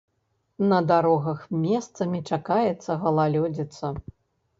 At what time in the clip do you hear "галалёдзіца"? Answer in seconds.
3.05-3.93